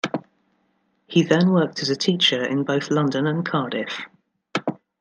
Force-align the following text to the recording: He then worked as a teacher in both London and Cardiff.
He 1.05 1.21
then 1.21 1.51
worked 1.51 1.83
as 1.83 1.91
a 1.91 1.95
teacher 1.95 2.43
in 2.43 2.63
both 2.63 2.89
London 2.89 3.27
and 3.27 3.45
Cardiff. 3.45 4.07